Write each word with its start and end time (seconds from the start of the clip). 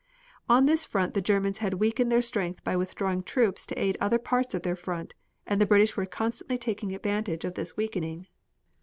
On 0.49 0.65
this 0.65 0.83
front 0.83 1.13
the 1.13 1.21
Germans 1.21 1.59
had 1.59 1.75
weakened 1.75 2.11
their 2.11 2.23
strength 2.23 2.63
by 2.63 2.75
withdrawing 2.75 3.21
troops 3.21 3.67
to 3.67 3.79
aid 3.79 3.97
other 4.01 4.17
parts 4.17 4.55
of 4.55 4.63
their 4.63 4.75
front, 4.75 5.13
and 5.45 5.61
the 5.61 5.67
British 5.67 5.95
were 5.95 6.07
constantly 6.07 6.57
taking 6.57 6.95
advantage 6.95 7.45
of 7.45 7.53
this 7.53 7.77
weakening. 7.77 8.25